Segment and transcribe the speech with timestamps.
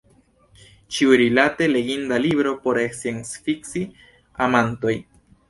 [0.95, 4.97] Ĉiurilate: leginda libro, por sciencfikci-amantoj.